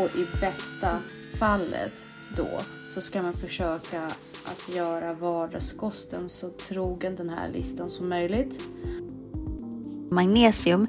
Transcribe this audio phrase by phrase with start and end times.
[0.00, 0.98] Och i bästa
[1.38, 1.92] fallet
[2.36, 2.60] då
[2.94, 4.02] så ska man försöka
[4.44, 8.60] att göra vardagskosten så trogen den här listan som möjligt.
[10.10, 10.86] Magnesium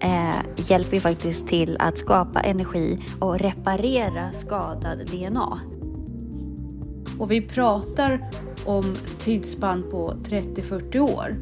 [0.00, 5.60] eh, hjälper ju faktiskt till att skapa energi och reparera skadad DNA.
[7.18, 8.30] Och vi pratar
[8.64, 11.36] om tidsspann på 30-40 år.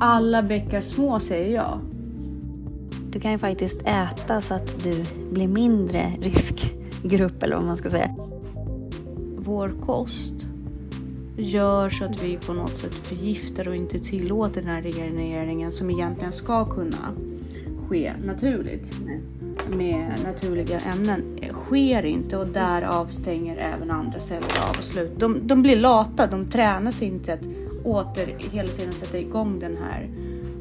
[0.00, 1.93] Alla bäckar små säger jag.
[3.14, 7.90] Du kan ju faktiskt äta så att du blir mindre riskgrupp eller vad man ska
[7.90, 8.14] säga.
[9.36, 10.34] Vår kost
[11.36, 15.90] gör så att vi på något sätt förgiftar och inte tillåter den här regenereringen som
[15.90, 17.14] egentligen ska kunna
[17.88, 18.92] ske naturligt
[19.68, 25.12] med naturliga ämnen sker inte och därav stänger även andra celler av och slut.
[25.16, 27.44] De, de blir lata, de tränas inte att
[27.84, 30.08] åter hela tiden sätta igång den här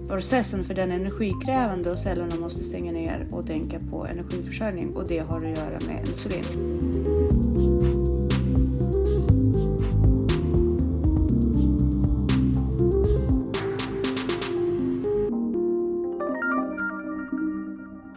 [0.08, 5.08] processen för den är energikrävande och cellerna måste stänga ner och tänka på energiförsörjning och
[5.08, 6.44] det har att göra med insulin.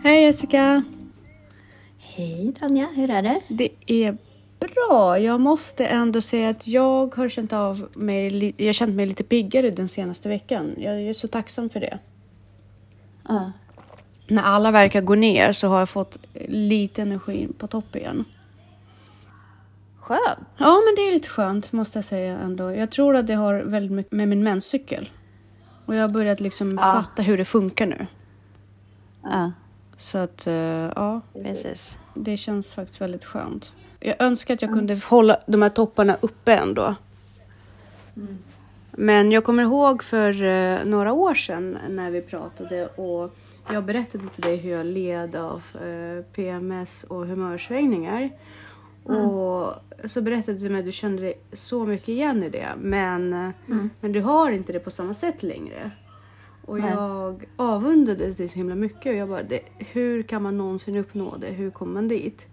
[0.02, 0.84] Hej Jessica!
[1.98, 3.40] Hej Tanja, hur är det?
[3.48, 4.16] Det är
[4.74, 5.18] bra.
[5.18, 9.24] Jag måste ändå säga att jag har känt av mig, jag har känt mig lite
[9.24, 10.74] piggare den senaste veckan.
[10.78, 11.98] Jag är så tacksam för det.
[13.28, 13.52] Ja.
[14.28, 18.24] När alla verkar gå ner så har jag fått lite energi på topp igen.
[20.00, 20.38] Skönt.
[20.58, 22.72] Ja, men det är lite skönt måste jag säga ändå.
[22.72, 25.10] Jag tror att det har väldigt mycket med min menscykel.
[25.86, 26.76] Och jag har börjat liksom Ja.
[26.82, 28.06] fatta hur det funkar nu.
[29.22, 29.52] Ja,
[29.96, 30.54] Så att, eh,
[30.96, 31.98] ja, precis.
[32.14, 33.72] det känns faktiskt väldigt skönt.
[34.06, 36.94] Jag önskar att jag kunde hålla de här topparna uppe ändå.
[38.90, 43.36] Men jag kommer ihåg för eh, några år sedan när vi pratade och
[43.72, 48.30] jag berättade till dig hur jag led av eh, PMS och humörsvängningar.
[49.04, 49.74] Och
[50.04, 52.68] så berättade du mig att du kände dig så mycket igen i det.
[52.78, 53.50] Men, eh,
[54.00, 55.90] men du har inte det på samma sätt längre.
[56.64, 56.90] Och Nej.
[56.90, 59.06] jag avundades det så himla mycket.
[59.06, 61.50] Och jag bara, det, hur kan man någonsin uppnå det?
[61.50, 62.46] Hur kommer man dit?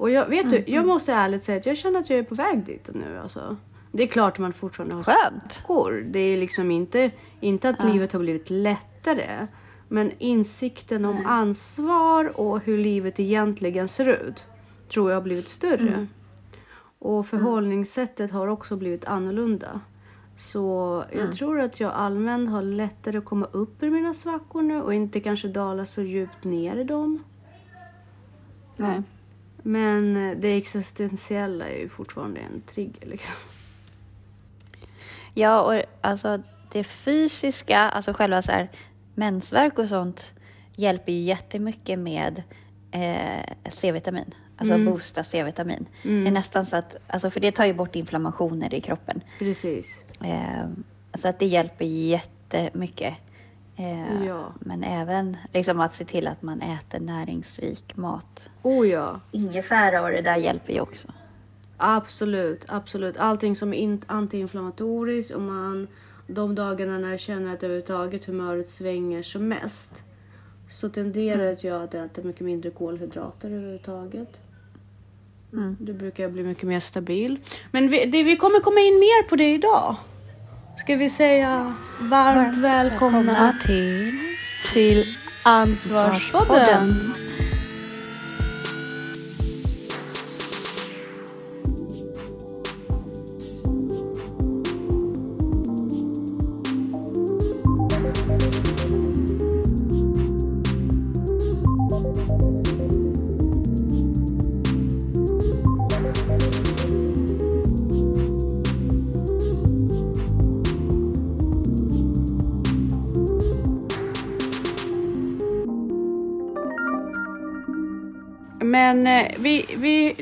[0.00, 2.34] Och jag vet du, jag måste ärligt säga att jag känner att jag är på
[2.34, 3.18] väg dit nu.
[3.18, 3.56] Alltså.
[3.92, 5.64] Det är klart att man fortfarande har Skönt.
[6.12, 9.46] Det är liksom inte, inte att livet har blivit lättare.
[9.88, 14.46] Men insikten om ansvar och hur livet egentligen ser ut
[14.92, 16.06] tror jag har blivit större.
[16.98, 19.80] Och förhållningssättet har också blivit annorlunda.
[20.36, 24.82] Så jag tror att jag allmänt har lättare att komma upp ur mina svackor nu
[24.82, 27.24] och inte kanske dala så djupt ner i dem.
[28.76, 29.02] Nej.
[29.62, 33.34] Men det existentiella är ju fortfarande en trigger liksom.
[35.34, 38.68] Ja, och alltså det fysiska, alltså själva så här
[39.14, 40.34] mensvärk och sånt
[40.76, 42.42] hjälper ju jättemycket med
[42.90, 44.34] eh, C-vitamin.
[44.56, 45.86] Alltså boosta C-vitamin.
[46.02, 49.20] Det är nästan så att, alltså för det tar ju bort inflammationer i kroppen.
[49.38, 50.04] Precis.
[50.20, 50.68] Eh,
[51.14, 53.14] så att det hjälper jättemycket.
[53.80, 54.52] Eh, Ja.
[54.60, 58.44] Men även liksom att se till att man äter näringsrik mat.
[58.62, 59.20] Oh ja.
[59.30, 61.08] Ingefära och det där hjälper ju också.
[61.76, 63.16] Absolut, absolut.
[63.16, 65.88] Allting som är in- antiinflammatoriskt och man
[66.26, 69.92] de dagarna när jag känner att överhuvudtaget humöret svänger som mest
[70.68, 74.40] så tenderar jag att äta mycket mindre kolhydrater överhuvudtaget.
[75.52, 75.76] Mm.
[75.80, 77.38] Då brukar jag bli mycket mer stabil.
[77.72, 79.96] Men vi, det, vi kommer komma in mer på det idag.
[80.80, 84.18] Ska vi säga varmt välkomna till
[84.72, 87.14] till Ansvarspodden.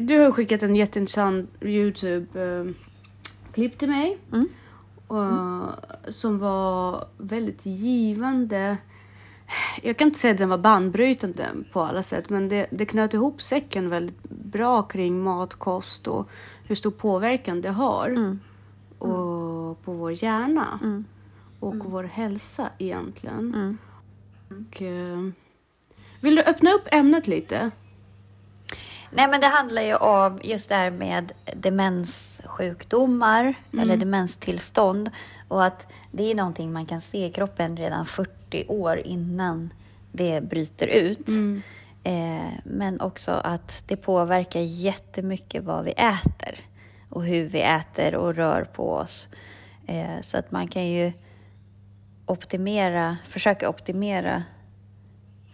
[0.08, 4.18] Du har skickat en jätteintressant Youtube-klipp till mig.
[4.32, 4.48] Mm.
[5.10, 5.68] eh,
[6.08, 8.76] som var väldigt givande.
[9.82, 13.14] Jag kan inte säga att den var bandbrytande på alla sätt, men det, det knöt
[13.14, 16.28] ihop säcken väldigt bra kring mat, kost och
[16.64, 18.38] hur stor påverkan det har Mm.
[18.98, 21.04] och på vår hjärna Mm.
[21.60, 23.54] och vår hälsa egentligen.
[23.54, 23.78] Mm.
[24.48, 25.28] Och, eh,
[26.20, 27.70] vill du öppna upp ämnet lite?
[29.10, 35.10] Nej, men det handlar ju om just det här med demenssjukdomar eller demenstillstånd
[35.48, 39.72] och att det är någonting man kan se i kroppen redan 40 år innan
[40.12, 41.28] det bryter ut.
[41.28, 41.62] Mm.
[42.02, 46.60] Eh, men också att det påverkar jättemycket vad vi äter
[47.08, 49.28] och hur vi äter och rör på oss.
[49.86, 51.12] Eh, så att man kan ju
[52.26, 54.42] optimera, försöka optimera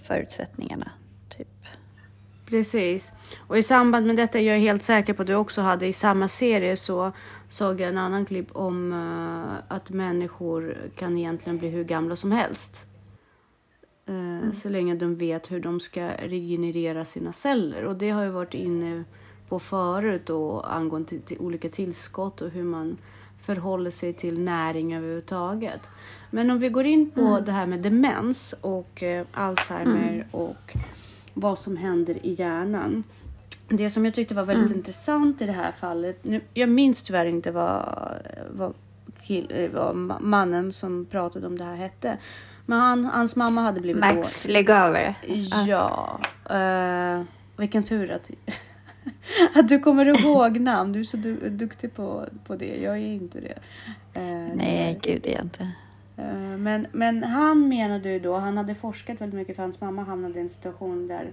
[0.03, 0.91] förutsättningarna.
[2.55, 3.13] Precis.
[3.47, 5.93] Och i samband med detta, jag är helt säker på att du också hade i
[5.93, 7.13] samma serie så
[7.49, 12.33] såg jag en annan klipp om uh, att människor kan egentligen bli hur gamla som
[12.33, 12.83] helst.
[14.09, 14.53] Uh, mm.
[14.53, 17.85] Så länge de vet hur de ska regenerera sina celler.
[17.85, 19.05] Och det har jag varit inne
[19.49, 22.97] på förut då angående till, till olika tillskott och hur man
[23.43, 25.81] förhåller sig till näring överhuvudtaget.
[26.31, 27.45] Men om vi går in på mm.
[27.45, 30.27] det här med demens och eh, Alzheimer mm.
[30.31, 30.77] och
[31.35, 33.05] vad som händer i hjärnan.
[33.69, 34.79] Det som jag tyckte var väldigt mm.
[34.79, 36.25] intressant i det här fallet.
[36.25, 37.99] Nu, jag minns tyvärr inte vad,
[38.51, 38.75] vad,
[39.23, 42.19] kill, vad, mannen som pratade om det här hette.
[42.67, 45.15] Men han, hans mamma hade blivit Max Legave.
[45.67, 46.21] Ja.
[46.51, 47.25] Uh,
[47.57, 48.31] vilken tur att,
[49.55, 50.93] att du kommer ihåg namn.
[50.93, 52.83] Du är så du, duktig på, på det.
[52.83, 53.59] Jag är inte det.
[54.21, 55.71] Uh, Nej, gud det är jag inte.
[56.17, 60.05] Eh, men, men han menade ju då, han hade forskat väldigt mycket för hans mamma
[60.05, 61.33] hamnade i en situation där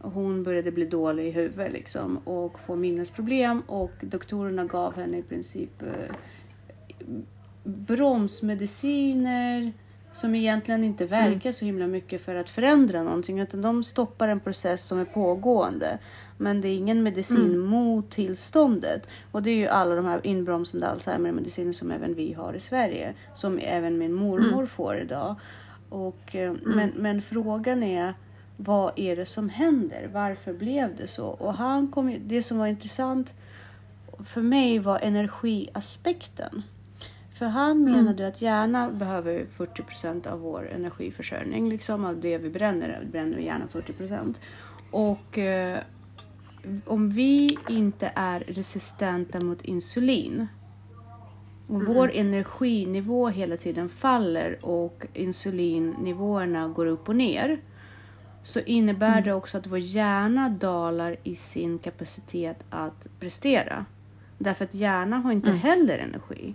[0.00, 5.22] hon började bli dålig i huvudet liksom och få minnesproblem och doktorerna gav henne i
[5.22, 6.14] princip eh,
[7.64, 9.72] bromsmediciner
[10.12, 11.52] som egentligen inte verkar mm.
[11.52, 15.98] så himla mycket för att förändra någonting utan de stoppar en process som är pågående.
[16.38, 17.60] Men det är ingen medicin mm.
[17.60, 19.08] mot tillståndet.
[19.32, 23.14] Och det är ju alla de här inbromsande Alzheimer-mediciner som även vi har i Sverige.
[23.34, 24.66] Som även min mormor mm.
[24.66, 25.34] får idag.
[25.88, 26.60] Och, eh, mm.
[26.64, 28.14] men, men frågan är
[28.56, 30.10] vad är det som händer?
[30.12, 31.26] Varför blev det så?
[31.26, 33.34] Och han kom, det som var intressant
[34.24, 36.62] för mig var energiaspekten.
[37.34, 37.92] För han mm.
[37.92, 38.32] menade mm.
[38.32, 41.68] att hjärnan behöver 40 procent av vår energiförsörjning.
[41.68, 44.40] Liksom av det vi bränner, bränner vi gärna 40 procent.
[44.90, 45.78] Och eh,
[46.86, 50.46] om vi inte är resistenta mot insulin
[51.68, 51.94] och mm.
[51.94, 57.60] vår energinivå hela tiden faller och insulinnivåerna går upp och ner
[58.42, 59.24] så innebär mm.
[59.24, 63.84] det också att vår hjärna dalar i sin kapacitet att prestera.
[64.38, 65.60] Därför att hjärnan har inte mm.
[65.60, 66.54] heller energi.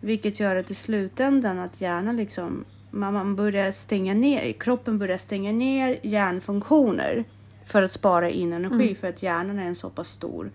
[0.00, 5.52] Vilket gör att i slutändan att hjärnan liksom, man börjar stänga ner, kroppen börjar stänga
[5.52, 7.24] ner hjärnfunktioner
[7.66, 8.94] för att spara in energi mm.
[8.94, 10.50] för att hjärnan är en så pass stor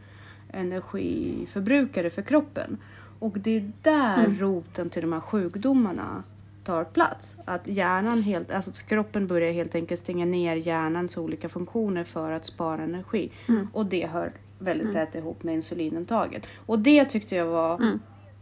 [0.52, 2.78] energiförbrukare för kroppen.
[3.20, 4.40] Och det är där mm.
[4.40, 6.24] roten till de här sjukdomarna
[6.64, 7.38] tar plats.
[7.46, 12.46] Att hjärnan helt, alltså kroppen börjar helt enkelt stänga ner hjärnans olika funktioner för att
[12.46, 13.32] spara energi.
[13.48, 13.68] Mm.
[13.74, 15.06] Och det hör väldigt mm.
[15.06, 16.44] tätt ihop med insulinintaget.
[16.66, 18.00] Och det tyckte jag var mm.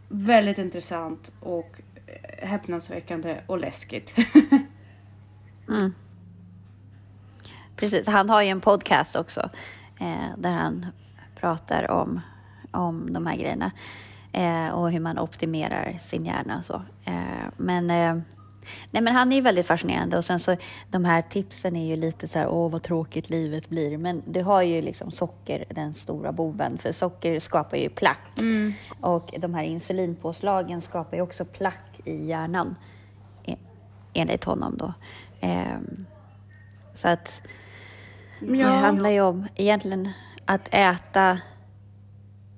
[0.08, 1.80] väldigt intressant och
[2.38, 4.14] häpnadsväckande och läskigt.
[5.68, 5.92] mm.
[7.78, 9.50] Precis, han har ju en podcast också
[10.00, 10.86] eh, där han
[11.36, 12.20] pratar om,
[12.70, 13.70] om de här grejerna
[14.32, 16.82] eh, och hur man optimerar sin hjärna och så.
[17.04, 18.22] Eh, men, eh,
[18.90, 20.56] nej, men han är ju väldigt fascinerande och sen så
[20.90, 23.98] de här tipsen är ju lite så här, åh vad tråkigt livet blir.
[23.98, 28.38] Men du har ju liksom socker, den stora boven, för socker skapar ju plack.
[28.38, 28.72] Mm.
[29.00, 32.76] Och de här insulinpåslagen skapar ju också plack i hjärnan,
[34.12, 34.92] enligt honom då.
[35.40, 35.78] Eh,
[36.94, 37.42] så att.
[38.40, 40.08] Det handlar ju om egentligen
[40.44, 41.38] att äta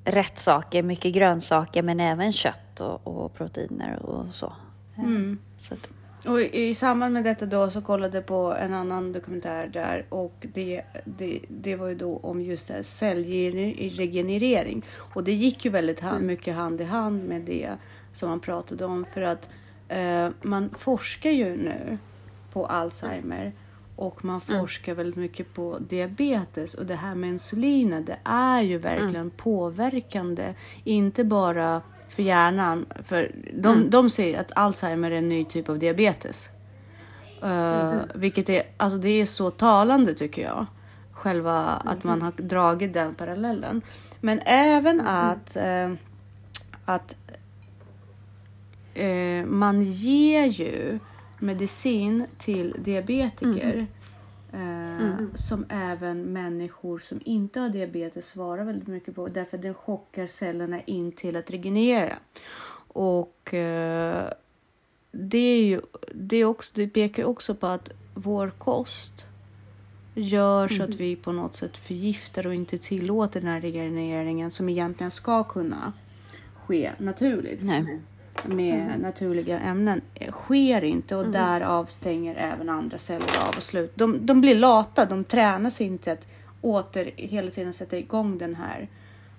[0.05, 4.53] rätt saker, mycket grönsaker men även kött och, och proteiner och så.
[4.97, 5.39] Mm.
[5.61, 5.89] så att,
[6.27, 10.47] och i, samband med detta då så kollade jag på en annan dokumentär där och
[10.55, 14.85] det, det, det var ju då om just cellregenerering.
[14.93, 17.71] Och det gick ju väldigt hand, mycket hand i hand med det
[18.13, 19.49] som man pratade om för att
[19.89, 21.99] eh, man forskar ju nu
[22.53, 23.53] på Alzheimer
[24.01, 24.61] och man mm.
[24.61, 24.97] forskar mm.
[24.97, 29.31] väldigt mycket på diabetes och det här med insulinet det är ju verkligen mm.
[29.31, 30.55] påverkande.
[30.85, 33.91] Inte bara för hjärnan, för de, mm.
[33.91, 36.51] de säger att Alzheimer är en ny typ av diabetes.
[37.45, 40.67] Uh, vilket är, alltså det är så talande tycker jag.
[41.13, 43.83] Själva att man har dragit den parallellen.
[44.21, 45.95] Men även att, uh,
[46.85, 47.17] att
[48.99, 50.99] uh, man ger ju
[51.41, 53.73] medicin till diabetiker.
[53.73, 53.87] Mm.
[54.53, 55.31] Mm.
[55.35, 59.29] Som även människor som inte har diabetes svarar väldigt mycket på.
[59.29, 62.19] Därför att den chockar cellerna in till att regenerera.
[62.93, 64.33] Och eh,
[65.13, 65.81] det, är ju,
[66.15, 69.27] det, är också, det pekar också på att vår kost
[70.15, 70.91] gör så mm.
[70.91, 75.45] att vi på något sätt förgiftar och inte tillåter den här regenereringen som egentligen ska
[75.45, 75.93] kunna
[76.55, 77.63] ske naturligt.
[77.63, 78.01] Nej.
[78.45, 79.01] Med mm.
[79.01, 81.33] naturliga ämnen sker inte och mm.
[81.33, 83.93] därav stänger även andra celler av och slut.
[83.95, 86.27] De, de blir lata, de tränas inte att
[86.61, 88.89] åter hela tiden sätta igång den här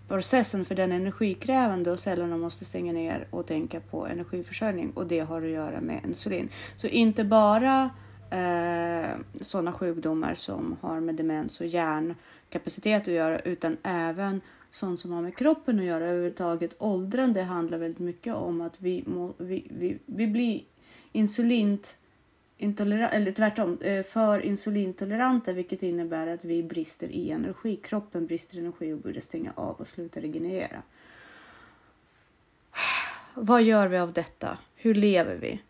[0.08, 5.08] processen för den är energikrävande och cellerna måste stänga ner och tänka på energiförsörjning och
[5.08, 6.50] det har att göra med insulin.
[6.76, 7.90] Så inte bara
[8.30, 9.10] eh,
[9.42, 15.22] sådana sjukdomar som har med demens och hjärnkapacitet att göra utan även sånt som har
[15.22, 16.76] med kroppen att göra överhuvudtaget.
[16.78, 20.64] Åldrande handlar väldigt mycket om att vi, må, vi, vi, vi blir
[21.12, 21.98] insulint
[22.62, 27.76] intolerant, eller tvärtom, eh, för insulintoleranta vilket innebär att vi brister i energi.
[27.76, 30.82] Kroppen brister i energi och borde stänga av och sluta regenerera.
[33.34, 34.58] Vad gör vi av detta?
[34.76, 35.62] Hur lever vi?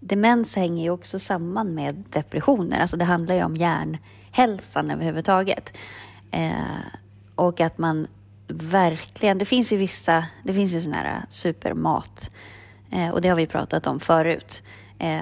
[0.00, 2.80] Demens hänger ju också samman med depressioner.
[2.80, 5.76] Alltså det handlar ju om hjärnhälsan överhuvudtaget.
[6.30, 6.99] Eh,
[7.40, 8.06] och att man
[8.48, 12.30] verkligen, det finns ju vissa, det finns ju sån här supermat
[12.90, 14.62] eh, och det har vi pratat om förut.
[14.98, 15.20] Eh,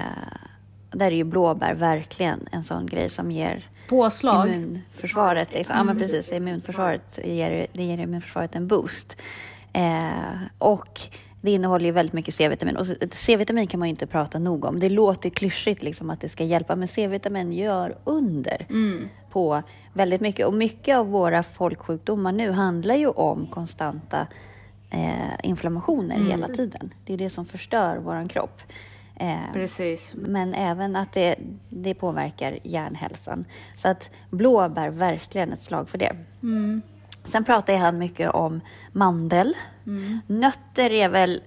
[0.91, 4.47] där är ju blåbär verkligen en sån grej som ger Påslag?
[4.47, 5.53] Immunförsvaret.
[5.53, 5.75] Liksom.
[5.75, 6.07] Ja, men mm.
[6.07, 6.31] precis.
[6.31, 9.17] Immunförsvaret ger, det ger immunförsvaret en boost.
[9.73, 11.01] Eh, och
[11.41, 12.77] det innehåller ju väldigt mycket C-vitamin.
[12.77, 14.79] Och C-vitamin kan man ju inte prata nog om.
[14.79, 19.09] Det låter klyschigt liksom att det ska hjälpa, men C-vitamin gör under mm.
[19.31, 19.61] på
[19.93, 20.47] väldigt mycket.
[20.47, 24.27] Och mycket av våra folksjukdomar nu handlar ju om konstanta
[24.89, 26.27] eh, inflammationer mm.
[26.27, 26.93] hela tiden.
[27.05, 28.61] Det är det som förstör vår kropp.
[29.15, 30.13] Eh, Precis.
[30.15, 31.35] Men även att det,
[31.69, 33.45] det påverkar hjärnhälsan.
[33.75, 36.15] Så att blåbär, verkligen ett slag för det.
[36.43, 36.81] Mm.
[37.23, 38.61] Sen pratar han mycket om
[38.91, 39.53] mandel.
[39.87, 40.19] Mm.
[40.27, 41.41] Nötter är väl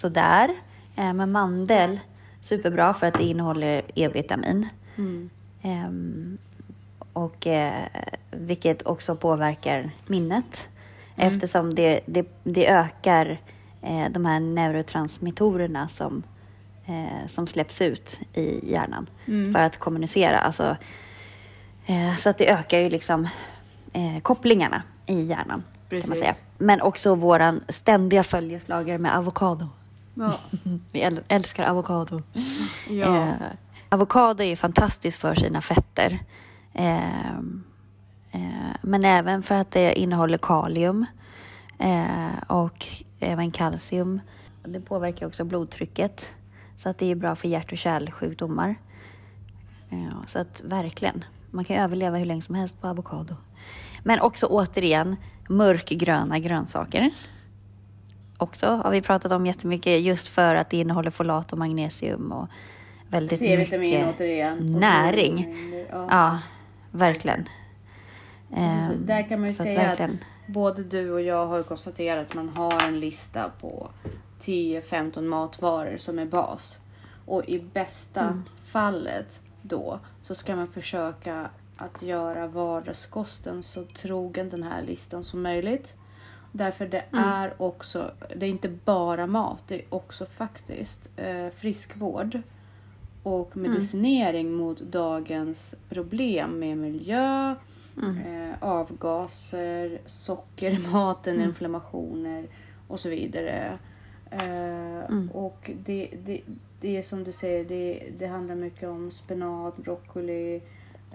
[0.00, 0.54] sådär,
[0.96, 2.00] eh, men mandel
[2.40, 4.68] superbra för att det innehåller E-vitamin.
[4.96, 5.30] Mm.
[5.62, 6.38] Um,
[7.12, 7.86] och, eh,
[8.30, 10.68] vilket också påverkar minnet
[11.16, 11.28] mm.
[11.28, 13.38] eftersom det, det, det ökar
[13.82, 16.22] eh, de här neurotransmittorerna som,
[17.26, 19.52] som släpps ut i hjärnan mm.
[19.52, 20.38] för att kommunicera.
[20.38, 20.76] Alltså,
[22.18, 23.28] så att det ökar ju liksom
[24.22, 25.64] kopplingarna i hjärnan.
[25.88, 26.04] Precis.
[26.04, 26.34] Kan man säga.
[26.58, 29.68] Men också våran ständiga följeslagare med avokado.
[30.14, 30.32] Ja.
[30.92, 32.22] Vi älskar avokado.
[32.88, 33.16] Ja.
[33.16, 33.32] Eh,
[33.88, 36.18] avokado är fantastiskt för sina fetter.
[36.74, 37.32] Eh,
[38.32, 41.06] eh, men även för att det innehåller kalium
[41.78, 42.86] eh, och
[43.20, 44.20] även kalcium.
[44.64, 46.34] Det påverkar också blodtrycket.
[46.76, 48.74] Så att det är bra för hjärt och kärlsjukdomar.
[50.26, 53.36] Så att verkligen, man kan överleva hur länge som helst på avokado.
[54.02, 55.16] Men också återigen
[55.48, 57.10] mörkgröna grönsaker.
[58.38, 62.48] Också har vi pratat om jättemycket just för att det innehåller folat och magnesium och
[63.08, 64.80] väldigt mycket återigen.
[64.80, 65.56] näring.
[65.90, 66.06] Ja.
[66.10, 66.38] ja.
[66.90, 67.48] verkligen.
[68.50, 70.10] Um, Där kan man ju säga att, att
[70.46, 73.88] både du och jag har konstaterat att man har en lista på
[74.40, 76.78] 10-15 matvaror som är bas.
[77.26, 78.44] Och i bästa mm.
[78.64, 85.42] fallet då så ska man försöka att göra vardagskosten så trogen den här listan som
[85.42, 85.94] möjligt.
[86.52, 87.24] Därför det mm.
[87.24, 92.40] är också, det är inte bara mat, det är också faktiskt eh, friskvård
[93.22, 93.70] och mm.
[93.70, 94.58] medicinering mm.
[94.58, 97.54] mot dagens problem med miljö,
[98.02, 98.18] mm.
[98.18, 101.48] eh, avgaser, socker i maten, mm.
[101.48, 102.46] inflammationer
[102.88, 103.78] och så vidare.
[104.30, 105.30] Eh, mm.
[105.34, 106.40] och det, det,
[106.80, 110.62] det är som du säger, det, det handlar mycket om spenat, broccoli,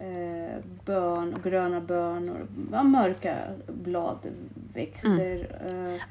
[0.04, 2.48] eh, bön, gröna bönor,
[2.84, 5.48] mörka bladväxter.
[5.70, 5.96] Mm.
[5.96, 6.02] Eh,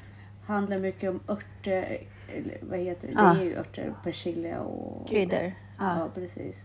[0.45, 2.01] handlar mycket om örter,
[2.35, 3.13] eller vad heter det?
[3.13, 3.33] Ja.
[3.33, 5.09] Det är ju örter, persilja och...
[5.09, 5.53] Kryddor.
[5.79, 6.55] Ja, ja precis.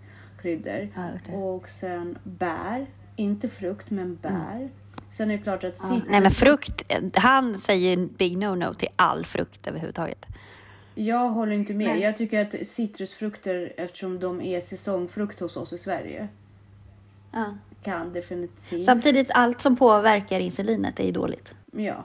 [0.42, 0.88] Kryddor.
[0.94, 2.86] Ja, och sen bär.
[3.16, 4.18] Inte frukt, men mm.
[4.22, 4.56] bär.
[4.56, 4.68] Mm.
[5.10, 5.78] Sen är det klart att...
[5.82, 6.00] Ja.
[6.08, 6.92] Nej, men frukt.
[7.14, 10.26] Han säger big no-no till all frukt överhuvudtaget.
[10.94, 11.88] Jag håller inte med.
[11.88, 12.00] Nej.
[12.00, 16.28] Jag tycker att citrusfrukter, eftersom de är säsongfrukt hos oss i Sverige,
[17.32, 17.54] Ja.
[17.82, 18.84] Kan definitivt.
[18.84, 21.54] Samtidigt, allt som påverkar insulinet är ju dåligt.
[21.72, 22.04] Ja.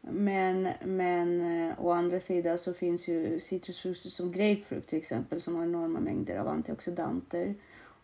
[0.00, 5.56] Men, men eh, å andra sidan så finns ju citrusfrukter som grapefrukt till exempel som
[5.56, 7.54] har enorma mängder av antioxidanter.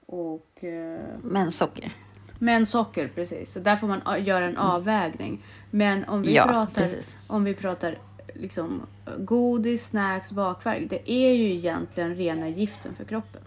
[0.07, 1.93] Och, eh, men socker.
[2.39, 3.53] Men socker, precis.
[3.53, 4.63] Så där får man göra en mm.
[4.63, 5.45] avvägning.
[5.71, 6.89] Men om vi ja, pratar,
[7.27, 7.99] om vi pratar
[8.35, 8.83] liksom
[9.19, 10.91] godis, snacks, bakverk.
[10.91, 13.43] Det är ju egentligen rena giften för kroppen.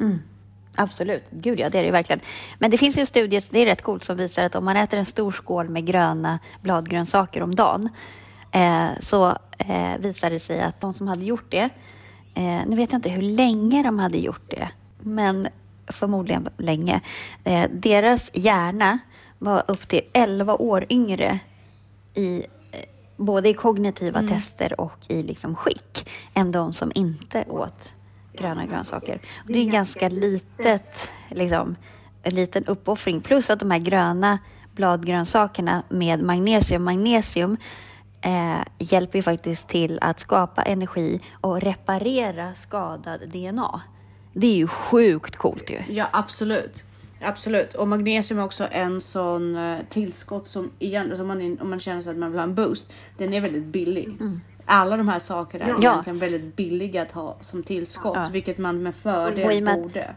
[0.00, 0.18] Mm.
[0.76, 2.20] Absolut, gud ja det är det verkligen.
[2.58, 4.76] Men det finns ju en studie, det är rätt coolt, som visar att om man
[4.76, 7.88] äter en stor skål med gröna bladgrönsaker om dagen
[8.52, 9.26] eh, så
[9.58, 11.70] eh, visar det sig att de som hade gjort det,
[12.34, 14.68] eh, nu vet jag inte hur länge de hade gjort det,
[15.00, 15.48] men
[15.86, 17.00] förmodligen länge,
[17.44, 18.98] eh, deras hjärna
[19.38, 21.38] var upp till 11 år yngre
[22.14, 22.42] i,
[23.16, 27.92] både i kognitiva tester och i liksom skick än de som inte åt
[28.38, 29.20] gröna grönsaker.
[29.46, 31.76] Det är ganska litet, liksom,
[32.22, 33.20] en liten uppoffring.
[33.20, 34.38] Plus att de här gröna
[34.72, 37.56] bladgrönsakerna med magnesium, magnesium
[38.20, 43.80] eh, hjälper ju faktiskt till att skapa energi och reparera skadad DNA.
[44.32, 45.94] Det är ju sjukt coolt ju.
[45.94, 46.84] Ja, absolut.
[47.20, 47.74] Absolut.
[47.74, 52.02] Och magnesium är också en sån uh, tillskott som igen, alltså man, om man känner
[52.02, 54.06] sig att man vill ha en boost, den är väldigt billig.
[54.06, 54.40] Mm.
[54.66, 55.78] Alla de här sakerna är ja.
[55.78, 58.28] egentligen väldigt billiga att ha som tillskott, ja.
[58.32, 60.14] vilket man med fördel med, borde.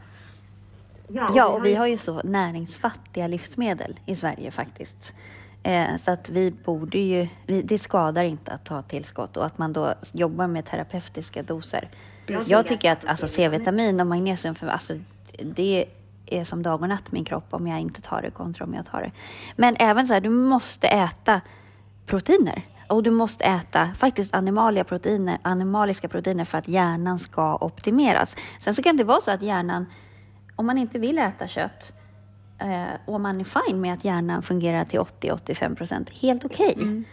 [1.35, 5.13] Ja, och vi har ju så näringsfattiga livsmedel i Sverige faktiskt.
[5.63, 7.27] Eh, så att vi borde ju,
[7.63, 11.89] det skadar inte att ta tillskott och att man då jobbar med terapeutiska doser.
[12.47, 14.93] Jag tycker att alltså, C-vitamin och magnesium, för, alltså,
[15.43, 15.85] det
[16.25, 18.85] är som dag och natt min kropp om jag inte tar det kontra om jag
[18.85, 19.11] tar det.
[19.55, 21.41] Men även så här, du måste äta
[22.05, 22.61] proteiner.
[22.89, 28.35] Och du måste äta faktiskt animalia proteiner, animaliska proteiner för att hjärnan ska optimeras.
[28.59, 29.85] Sen så kan det vara så att hjärnan,
[30.55, 31.93] om man inte vill äta kött,
[32.59, 36.73] eh, och man är fine med att hjärnan fungerar till 80-85 procent, helt okej.
[36.75, 36.83] Okay.
[36.83, 37.05] Mm.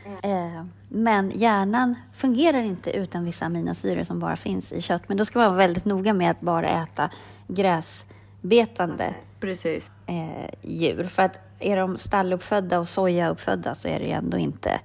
[0.56, 5.02] Eh, men hjärnan fungerar inte utan vissa aminosyror som bara finns i kött.
[5.08, 7.10] Men då ska man vara väldigt noga med att bara äta
[7.48, 9.92] gräsbetande Precis.
[10.06, 11.04] Eh, djur.
[11.04, 14.80] För att är de stalluppfödda och sojauppfödda så är det ju ändå inte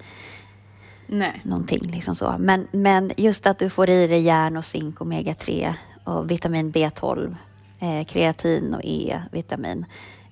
[1.12, 1.42] Nej.
[1.44, 1.80] någonting.
[1.82, 2.36] Liksom så.
[2.40, 7.36] Men, men just att du får i dig järn och zink, omega-3 och vitamin B12,
[7.80, 9.86] eh, kreatin och E-vitamin.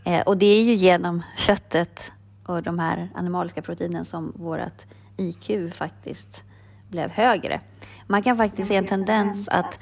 [0.03, 2.11] Eh, och det är ju genom köttet
[2.45, 4.85] och de här animaliska proteinen som vårt
[5.17, 6.43] IQ faktiskt
[6.89, 7.61] blev högre.
[8.07, 9.79] Man kan faktiskt se en tendens att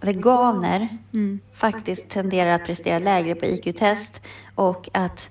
[0.00, 1.40] veganer mm.
[1.52, 4.20] faktiskt tenderar att prestera lägre på IQ-test
[4.54, 5.30] och att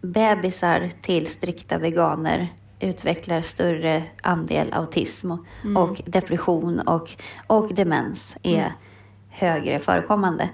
[0.00, 2.48] bebisar till strikta veganer
[2.82, 5.76] utvecklar större andel autism mm.
[5.76, 7.10] och depression och,
[7.46, 8.72] och demens är mm.
[9.28, 10.48] högre förekommande.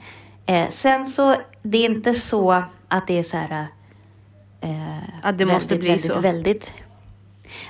[0.47, 3.67] Eh, sen så, det är inte så att det är så här...
[4.61, 6.21] Eh, att det måste väldigt, bli väldigt, så?
[6.21, 6.73] Väldigt,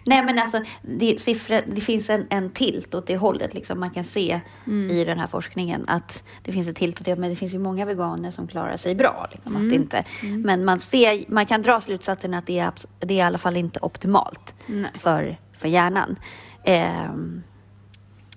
[0.06, 3.54] Nej men alltså det, siffror, det finns en, en tilt åt det hållet.
[3.54, 3.80] Liksom.
[3.80, 4.90] Man kan se mm.
[4.90, 7.16] i den här forskningen att det finns en tilt åt det.
[7.16, 9.28] Men det finns ju många veganer som klarar sig bra.
[9.32, 9.68] Liksom, mm.
[9.68, 10.42] att inte, mm.
[10.42, 13.56] Men man, ser, man kan dra slutsatsen att det är, det är i alla fall
[13.56, 14.54] inte optimalt
[14.94, 16.16] för, för hjärnan.
[16.64, 17.12] Eh,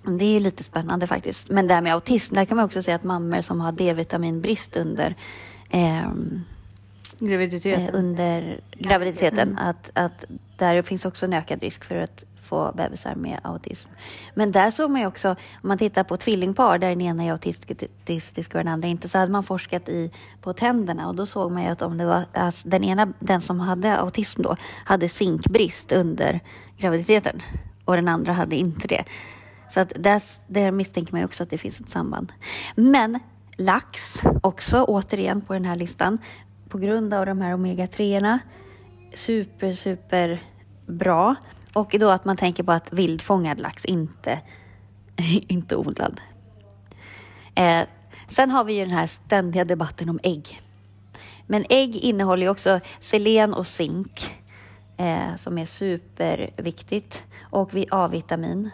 [0.04, 1.50] det är lite spännande faktiskt.
[1.50, 4.76] Men det här med autism, där kan man också säga att mammor som har D-vitaminbrist
[4.76, 5.16] under
[5.70, 6.10] eh,
[7.26, 9.68] graviditeten, eh, under graviditeten mm.
[9.68, 10.24] att, att
[10.56, 13.90] där finns också en ökad risk för att få bebisar med autism.
[14.34, 17.32] Men där såg man ju också, om man tittar på tvillingpar där den ena är
[17.32, 21.52] autistisk och den andra inte, så hade man forskat i, på tänderna och då såg
[21.52, 25.08] man ju att om det var alltså den ena, den som hade autism då, hade
[25.08, 26.40] zinkbrist under
[26.78, 27.42] graviditeten
[27.84, 29.04] och den andra hade inte det.
[29.70, 32.32] Så att där, där misstänker man ju också att det finns ett samband.
[32.74, 33.18] Men
[33.56, 36.18] lax, också återigen på den här listan,
[36.72, 38.38] på grund av de här omega-3
[39.14, 40.42] super, super
[40.86, 41.34] bra.
[41.72, 44.40] Och då att man tänker på att vildfångad lax, inte,
[45.48, 46.20] inte odlad.
[47.54, 47.82] Eh,
[48.28, 50.60] sen har vi ju den här ständiga debatten om ägg.
[51.46, 54.36] Men ägg innehåller ju också selen och zink
[54.96, 58.70] eh, som är superviktigt och A-vitamin.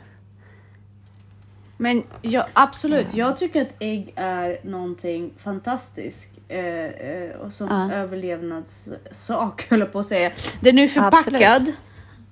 [1.77, 7.93] Men ja, absolut, jag tycker att ägg är någonting fantastiskt eh, eh, och som ja.
[7.93, 10.31] överlevnadssak, höll jag på att säga.
[10.61, 11.53] Den är förpackad.
[11.53, 11.75] Absolut.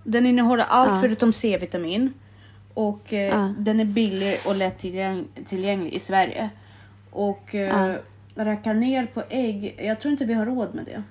[0.05, 1.01] Den innehåller allt ja.
[1.01, 2.13] förutom C-vitamin.
[2.75, 4.79] Och eh, den är billig och lätt
[5.47, 6.51] tillgänglig i Sverige.
[7.11, 7.97] Och eh,
[8.35, 11.03] racka ner på ägg, jag tror inte vi har råd med det.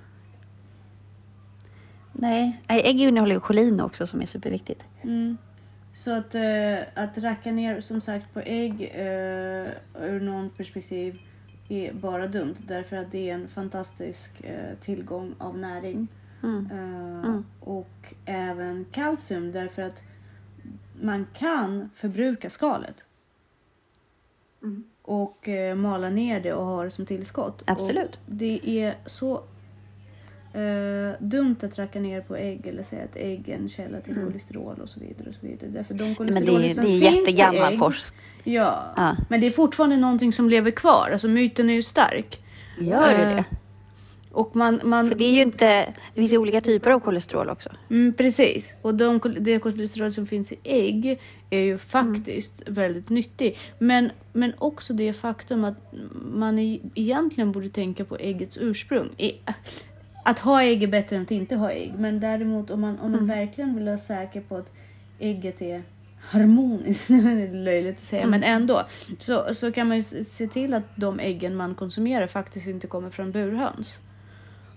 [2.12, 4.84] Nej, ägg innehåller ju kolin också som är superviktigt.
[5.04, 5.38] Mm.
[5.94, 9.68] Så att, eh, att racka ner som sagt på ägg eh,
[10.02, 11.20] ur någon perspektiv
[11.70, 16.08] är bara dumt därför att det är en fantastisk eh, tillgång av näring.
[16.44, 16.70] Mm.
[16.72, 17.46] Eh, mm.
[17.60, 20.02] Och även kalcium därför att
[21.02, 22.96] man kan förbruka skalet.
[24.64, 24.84] Mm.
[25.02, 27.64] Och eh, mala ner det och ha det som tillskott.
[27.66, 28.16] Absolut.
[28.16, 29.44] Och det är så
[30.56, 34.14] Uh, dumt att racka ner på ägg eller säga att ägg är en källa till
[34.14, 34.28] mm.
[34.28, 35.30] kolesterol och så vidare.
[35.30, 35.70] Och så vidare.
[35.70, 38.22] Därför de men det är, det är jättegammal forskning.
[38.44, 39.16] Ja, ah.
[39.30, 41.10] men det är fortfarande någonting som lever kvar.
[41.12, 42.40] Alltså myten är ju stark.
[42.80, 43.44] Gör uh, det?
[44.36, 45.10] Och man, man...
[45.10, 45.94] För det är ju inte...
[46.14, 47.70] Det finns ju olika typer av kolesterol också.
[47.90, 48.76] Mm, precis.
[48.82, 52.74] Och de, det kolesterol som finns i ägg är ju faktiskt mm.
[52.74, 53.58] väldigt nyttig.
[53.80, 55.94] Men, men också det faktum att
[56.34, 56.60] man
[56.96, 59.10] egentligen borde tänka på äggets ursprung.
[59.18, 59.32] I,
[60.26, 61.94] att ha ägg är bättre än att inte ha ägg.
[61.98, 63.38] Men däremot om man, om man mm.
[63.38, 64.72] verkligen vill vara säker på att
[65.20, 65.84] ägget är
[66.20, 68.32] harmoniskt, det är löjligt att säga, Mm.
[68.32, 68.84] men ändå.
[69.20, 73.10] Så, så kan man ju se till att de äggen man konsumerar faktiskt inte kommer
[73.10, 74.00] från burhöns.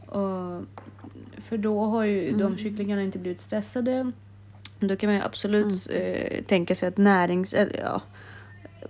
[0.06, 0.62] Och,
[1.44, 2.40] för då har ju Mm.
[2.40, 4.12] de kycklingarna inte blivit stressade.
[4.80, 6.02] Då kan man ju absolut Mm.
[6.02, 7.54] eh, tänka sig att närings...
[7.54, 8.02] Eller, ja,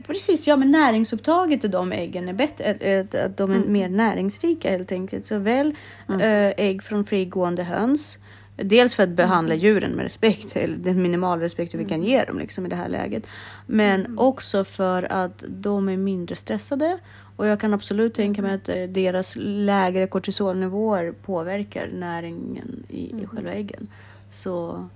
[0.06, 2.70] precis, ja men näringsupptaget i de äggen är bättre.
[3.00, 3.72] Att, de är Mm.
[3.72, 5.24] mer näringsrika helt enkelt.
[5.26, 5.74] Så väl
[6.08, 8.18] eh, ägg från frigående höns.
[8.56, 9.64] Dels för att behandla Mm.
[9.64, 12.88] djuren med respekt, eller den minimala respekt vi kan ge dem liksom, i det här
[12.88, 13.22] läget.
[13.66, 14.18] Men Mm.
[14.18, 16.98] också för att de är mindre stressade.
[17.36, 23.24] Och jag kan absolut tänka mig att eh, deras lägre kortisolnivåer påverkar näringen i, Mm.
[23.24, 23.88] i själva äggen.
[24.30, 24.88] Så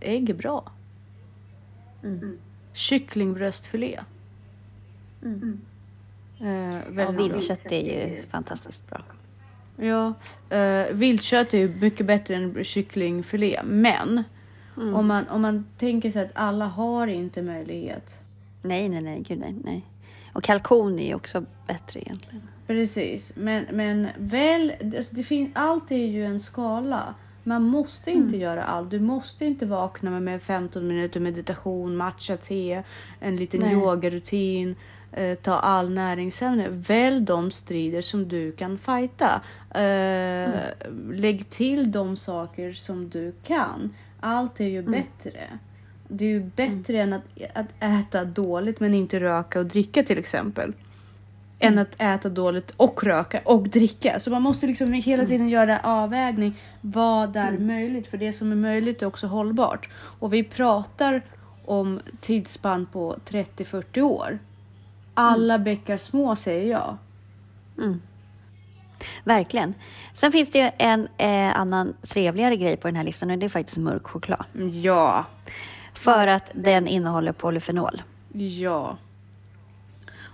[0.00, 0.72] ägg är bra.
[2.04, 2.38] Mm.
[2.78, 4.00] Kycklingbröstfilé.
[5.22, 5.60] Mm.
[6.40, 7.10] Eh, Ja, bra.
[7.10, 9.02] viltkött är ju fantastiskt bra.
[9.76, 10.14] Ja,
[10.56, 13.60] eh, viltkött är ju mycket bättre än kycklingfilé.
[13.64, 14.24] Men
[14.76, 14.94] Mm.
[14.94, 18.14] om, man, om man tänker sig att alla har inte möjlighet.
[18.62, 19.84] Nej, nej, nej, gud nej, nej.
[20.32, 22.42] Och kalkon är ju också bättre egentligen.
[22.66, 27.14] Precis, men, men väl, alltså det fin, allt är ju en skala.
[27.48, 28.40] Man måste inte Mm.
[28.40, 28.90] göra allt.
[28.90, 32.82] Du måste inte vakna med- med 15 minuter meditation, matcha te,
[33.20, 33.72] en liten Nej.
[33.72, 34.74] yogarutin,
[35.12, 36.66] eh, ta all näringsämne.
[36.70, 39.40] Välj de strider som du kan fighta.
[39.70, 41.12] Eh, Mm.
[41.12, 43.94] Lägg till de saker som du kan.
[44.20, 44.90] Allt är ju Mm.
[44.92, 45.40] bättre.
[46.08, 47.22] Det är ju bättre än att,
[47.54, 50.72] att äta dåligt men inte röka och dricka till exempel
[51.58, 54.20] än att äta dåligt och röka och dricka.
[54.20, 56.54] Så man måste liksom hela tiden göra avvägning.
[56.80, 58.06] Vad är möjligt?
[58.06, 59.88] För det som är möjligt är också hållbart.
[59.94, 61.22] Och vi pratar
[61.64, 64.38] om tidsspann på 30-40 år.
[65.14, 66.96] Alla bäckar små säger jag.
[67.78, 68.00] Mm.
[69.24, 69.74] Verkligen.
[70.14, 73.46] Sen finns det ju en eh, annan trevligare grej på den här listan och det
[73.46, 74.44] är faktiskt mörk choklad.
[74.82, 75.24] Ja,
[75.94, 78.02] För att den innehåller polyfenol.
[78.32, 78.96] ja.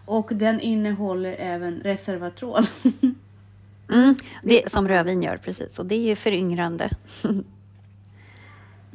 [0.04, 2.62] Och den innehåller även resveratrol.
[3.92, 6.90] Mm, det som rödvin gör precis och det är ju föryngrande.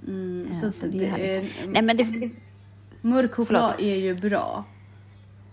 [0.07, 1.61] Mm, Ja, så så att det är det härligt.
[1.63, 2.29] är, Nej men det,
[3.01, 4.63] mörk choklad är ju bra.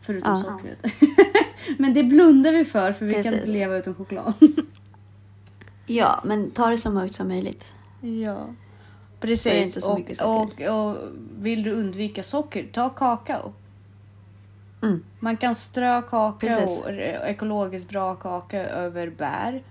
[0.01, 0.43] Förutom Ja.
[0.43, 0.79] sockret.
[1.79, 3.39] Men det blundar vi för för vi kan Precis.
[3.41, 4.33] inte leva utan choklad.
[5.87, 7.73] ja, men ta det så mörkt som möjligt.
[8.01, 8.47] Ja,
[9.21, 9.77] precis.
[9.77, 10.97] Och, och, och
[11.39, 13.53] vill du undvika socker, ta kakao.
[14.83, 15.05] Mm.
[15.21, 16.03] Man kan strö
[16.41, 16.83] Precis.
[16.85, 19.63] re- ekologiskt bra kakao över bär.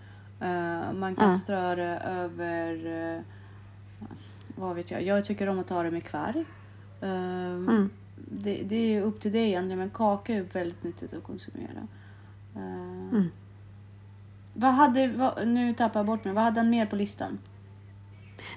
[0.41, 1.37] Eh, man kan Ja.
[1.37, 3.21] strö det över, eh,
[4.55, 6.45] vad vet jag, jag tycker om att ta det med kvarg.
[7.01, 7.89] Eh, Mm.
[8.31, 11.87] det, det är ju upp till dig egentligen, men kakao är väldigt nyttigt att konsumera.
[12.55, 13.29] Mm.
[14.53, 17.37] Vad hade, vad, nu tappar jag bort mig, vad hade han mer på listan?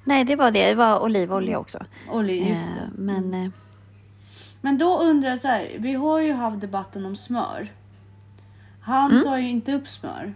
[0.05, 0.69] Nej, det var det.
[0.69, 1.85] Det var olivolja också.
[2.11, 2.91] Olja, just det.
[3.03, 3.51] men eh,
[4.61, 7.73] Men då undrar jag så här, vi har ju haft debatten om smör.
[8.81, 9.25] Han Mm.
[9.25, 10.35] tar ju inte upp smör.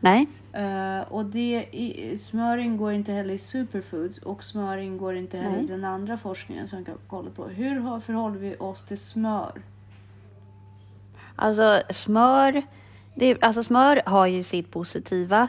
[0.00, 5.36] nej, Eh, och det, i, smör ingår inte heller i superfoods och smör ingår inte
[5.38, 5.66] heller i Nej.
[5.66, 7.44] den andra forskningen som jag kan kolla på.
[7.44, 9.52] Hur förhåller vi oss till smör?
[11.36, 12.62] alltså smör.
[13.14, 15.48] Det, alltså smör har ju sitt positiva.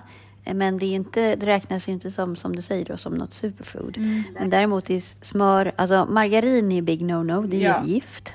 [0.54, 3.14] Men det, är ju inte, det räknas ju inte som, som du säger då, som
[3.14, 3.98] något superfood.
[4.40, 7.82] Men däremot är smör, alltså margarin är big no-no, det är Ja.
[7.82, 8.34] ett gift.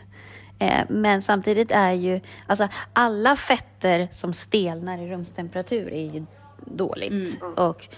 [0.59, 6.25] Eh, men samtidigt är ju, alltså alla fetter som stelnar i rumstemperatur är ju
[6.65, 7.43] dåligt.
[7.57, 7.89] Och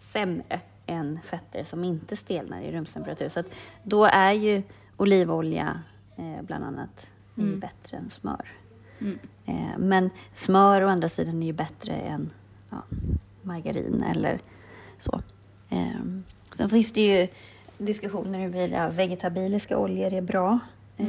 [0.00, 3.28] sämre än fetter som inte stelnar i rumstemperatur.
[3.28, 3.46] Så att
[3.82, 4.62] då är ju
[4.96, 5.80] olivolja
[6.16, 8.52] eh, bland annat ju bättre än smör.
[9.46, 12.30] Eh, men smör å andra sidan är ju bättre än
[12.70, 12.82] ja,
[13.46, 14.38] margarin eller
[14.98, 15.20] så.
[15.70, 16.00] Eh,
[16.52, 17.28] sen finns det ju
[17.78, 20.58] diskussioner huruvida vegetabiliska oljor är bra.
[20.96, 21.06] Eh,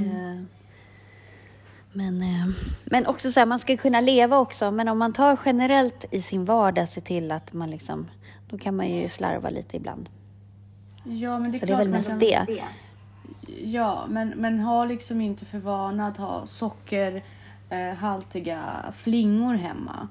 [1.94, 2.46] men, eh,
[2.86, 4.72] men också så här, man ska kunna leva också.
[4.72, 8.08] Men om man tar generellt i sin vardag, se till att man liksom,
[8.50, 10.10] då kan man ju slarva lite ibland.
[11.04, 12.48] Ja, men det är Så det är klart väl mest kan- det.
[13.64, 20.08] Ja, men, men ha liksom inte för vana att ha sockerhaltiga eh, flingor hemma.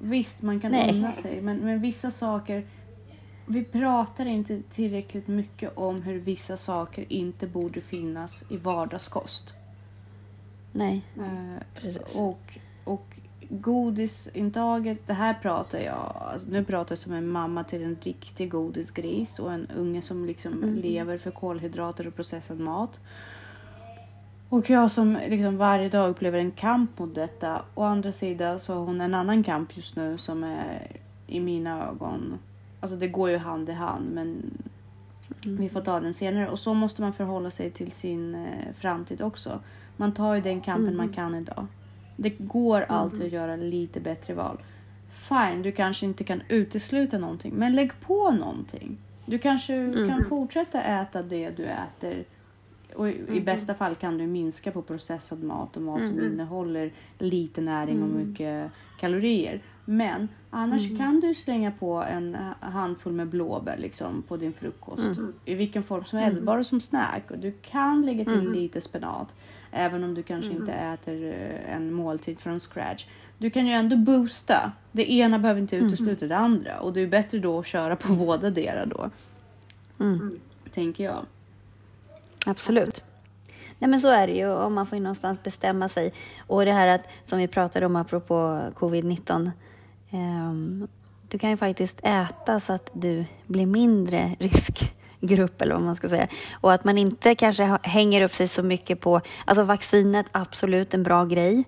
[0.00, 0.94] Visst, man kan Nej.
[0.94, 2.66] unna sig, men, men vissa saker...
[3.46, 9.54] Vi pratar inte tillräckligt mycket om hur vissa saker inte borde finnas i vardagskost.
[10.72, 12.16] Nej, Eh, precis.
[12.16, 17.82] och, och godisintaget, det här pratar jag, alltså nu pratar jag som en mamma till
[17.82, 23.00] en riktig godisgris och en unge som liksom lever för kolhydrater och processad mat.
[24.48, 27.62] Och jag som liksom varje dag upplever en kamp mot detta.
[27.74, 31.88] Å andra sidan så har hon en annan kamp just nu som är i mina
[31.88, 32.38] ögon,
[32.80, 34.42] alltså det går ju hand i hand men
[35.44, 36.48] Vi får ta den senare.
[36.48, 39.60] Och så måste man förhålla sig till sin eh, framtid också.
[39.96, 41.66] Man tar ju den kampen man kan idag.
[42.16, 44.58] Det går alltid att göra lite bättre val.
[45.10, 48.98] Fine, du kanske inte kan utesluta någonting, men lägg på någonting.
[49.26, 52.24] Du kanske kan fortsätta äta det du äter.
[52.94, 56.92] Och i, i bästa fall kan du minska på processad mat och mat som innehåller
[57.18, 58.70] lite näring och mycket
[59.00, 59.60] kalorier.
[59.84, 65.02] Men annars kan du slänga på en handfull med blåbär liksom, på din frukost.
[65.44, 67.30] I vilken form som helst, bara som snack.
[67.30, 69.34] Och du kan lägga till lite spenat.
[69.72, 73.06] Även om du kanske inte äter eh, en måltid från scratch.
[73.38, 74.72] Du kan ju ändå boosta.
[74.92, 76.80] Det ena behöver inte utesluta det andra.
[76.80, 79.10] Och det är bättre då att köra på båda delar då.
[80.74, 81.26] Tänker jag.
[82.48, 83.04] Absolut.
[83.78, 86.12] Nej men så är det ju och man får ju någonstans bestämma sig.
[86.46, 89.50] Och det här att, som vi pratade om apropå covid-19.
[90.10, 90.88] ehm,
[91.28, 96.08] du kan ju faktiskt äta så att du blir mindre riskgrupp eller vad man ska
[96.08, 96.28] säga.
[96.52, 101.02] Och att man inte kanske hänger upp sig så mycket på, alltså vaccinet absolut en
[101.02, 101.64] bra grej.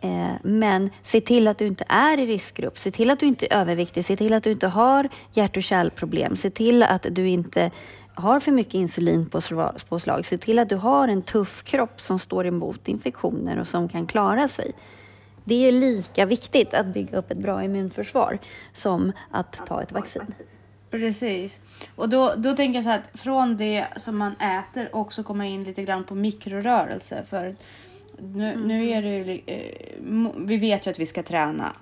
[0.00, 3.46] Eh, men se till att du inte är i riskgrupp, se till att du inte
[3.46, 7.28] är överviktig, se till att du inte har hjärt och kärlproblem, se till att du
[7.28, 7.70] inte
[8.20, 12.88] har för mycket insulinpåslag, se till att du har en tuff kropp som står emot
[12.88, 14.72] infektioner och som kan klara sig.
[15.44, 18.38] Det är lika viktigt att bygga upp ett bra immunförsvar
[18.72, 20.34] som att ta ett vaccin.
[20.90, 21.60] Precis.
[21.96, 25.46] Och då, då tänker jag så här att från det som man äter också komma
[25.46, 27.24] in lite grann på mikrorörelse.
[27.30, 27.56] För
[28.18, 31.72] nu, nu är det ju, eh, vi vet ju att vi ska träna.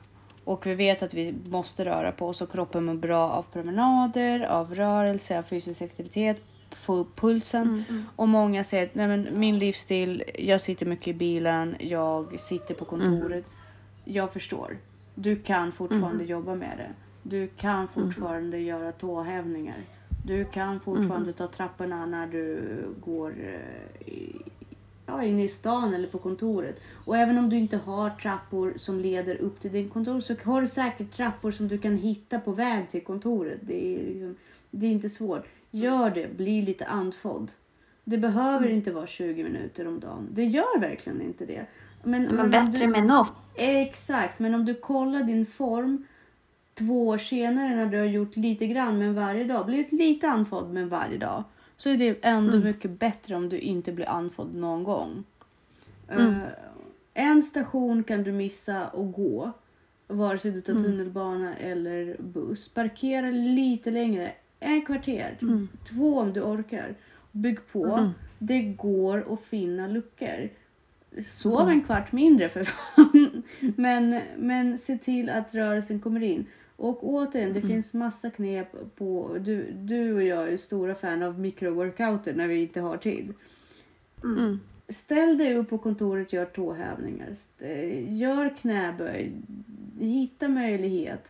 [0.48, 4.40] Och vi vet att vi måste röra på oss och kroppen mår bra av promenader,
[4.40, 6.36] av rörelse, av fysisk aktivitet,
[6.70, 7.84] få upp pulsen.
[8.16, 12.74] Och många säger att Nej, men min livsstil, jag sitter mycket i bilen, jag sitter
[12.74, 13.44] på kontoret.
[14.04, 14.76] Jag förstår.
[15.14, 16.90] Du kan fortfarande jobba med det.
[17.22, 19.78] Du kan fortfarande göra tåhävningar.
[20.24, 22.60] Du kan fortfarande ta trapporna när du
[23.04, 24.47] går eh,
[25.08, 26.80] ja, inne i stan eller på kontoret.
[27.04, 30.60] Och även om du inte har trappor som leder upp till din kontor så har
[30.60, 33.58] du säkert trappor som du kan hitta på väg till kontoret.
[33.62, 34.36] Det är, liksom,
[34.70, 35.46] det är inte svårt.
[35.70, 37.50] Gör det, bli lite andfådd.
[38.04, 40.28] Det behöver inte vara 20 minuter om dagen.
[40.30, 41.66] Det gör verkligen inte det.
[42.02, 43.34] Men, Men om bättre du, med något.
[43.54, 46.06] Exakt, men om du kollar din form
[46.74, 50.70] två år senare när du har gjort lite grann men varje dag, blivit lite andfådd
[50.70, 51.44] men varje dag.
[51.78, 55.24] Så är det ändå mycket bättre om du inte blir andfådd någon gång.
[56.08, 56.36] Eh,
[57.14, 59.52] en station kan du missa och gå.
[60.06, 62.68] Vare sig du tar tunnelbana eller buss.
[62.68, 64.32] Parkera lite längre.
[64.60, 65.38] En kvarter.
[65.88, 66.94] Två om du orkar.
[67.32, 68.10] Bygg på.
[68.38, 70.50] Det går att finna luckor.
[71.24, 73.42] Sov en kvart mindre för fan.
[73.76, 76.46] Men, men se till att rörelsen kommer in.
[76.78, 79.36] Och återigen, det finns massa knep på...
[79.40, 83.34] Du, du och jag är stora fan av mikroworkouter när vi inte har tid.
[84.24, 84.60] Mm.
[84.88, 87.28] Ställ dig upp på kontoret, gör tåhävningar.
[87.30, 89.32] St- Gör knäböj.
[89.98, 91.28] Hitta möjlighet.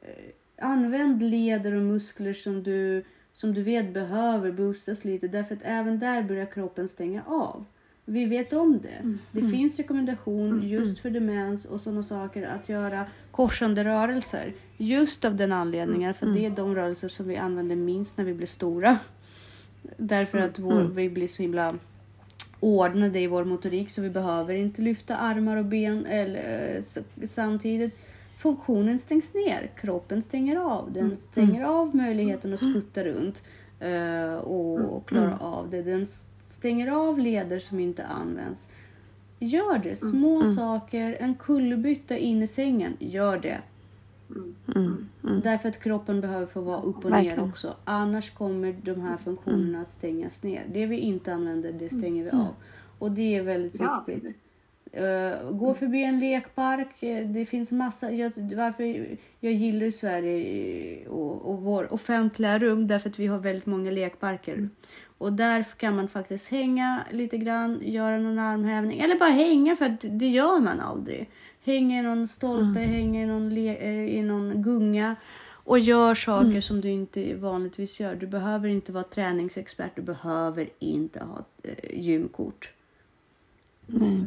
[0.00, 5.28] Eh, Använd leder och muskler som du, som du vet behöver boostas lite.
[5.28, 7.64] Därför att även där börjar kroppen stänga av.
[8.10, 9.16] Vi vet om det.
[9.32, 14.52] Det finns rekommendation just för demens och sådana saker att göra korsande rörelser.
[14.76, 18.34] Just av den anledningen, för det är de rörelser som vi använder minst när vi
[18.34, 18.98] blir stora.
[19.96, 21.74] Därför att vår, vi blir så himla
[22.60, 26.82] ordnade i vår motorik så vi behöver inte lyfta armar och ben eller,
[27.26, 27.98] samtidigt.
[28.38, 30.92] Funktionen stängs ner, kroppen stänger av.
[30.92, 33.42] Den stänger av möjligheten att skutta runt
[33.80, 35.82] eh, och, och klara av det.
[35.82, 36.06] Den
[36.60, 38.70] stänger av leder som inte används.
[39.38, 43.58] Gör det, små saker, en kullerbytta in i sängen, gör det.
[45.42, 47.50] Därför att kroppen behöver få vara upp och ner Verkligen.
[47.50, 47.76] också.
[47.84, 50.62] Annars kommer de här funktionerna att stängas ner.
[50.72, 52.54] Det vi inte använder, det stänger vi av.
[52.98, 54.04] Och det är väldigt Ja.
[54.06, 54.36] viktigt.
[55.00, 57.02] Uh, gå förbi en lekpark.
[57.02, 58.12] eh, Det finns massa.
[58.12, 59.06] Jag, varför
[59.40, 63.90] jag gillar ju Sverige och, och vår offentliga rum därför att vi har väldigt många
[63.90, 64.68] lekparker.
[65.20, 69.96] Och där kan man faktiskt hänga lite grann, göra någon armhävning eller bara hänga för
[70.00, 71.30] det gör man aldrig.
[71.64, 75.16] Hänga i någon stolpe, hänga i någon, eh, i någon gunga
[75.64, 78.14] och gör saker som du inte vanligtvis gör.
[78.14, 82.72] Du behöver inte vara träningsexpert, du behöver inte ha ett eh, gymkort.